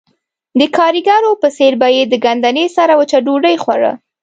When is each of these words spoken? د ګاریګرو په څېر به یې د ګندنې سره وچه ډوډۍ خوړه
د 0.59 0.61
ګاریګرو 0.77 1.31
په 1.41 1.47
څېر 1.57 1.73
به 1.81 1.87
یې 1.95 2.03
د 2.07 2.13
ګندنې 2.25 2.65
سره 2.77 2.93
وچه 2.99 3.19
ډوډۍ 3.25 3.55
خوړه 3.63 3.93